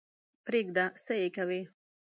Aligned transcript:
پرېږده 0.45 0.85
څه 1.05 1.13
یې 1.21 1.27
کوې. 1.35 1.61